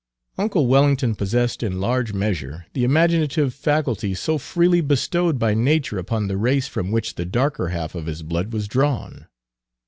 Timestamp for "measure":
2.11-2.65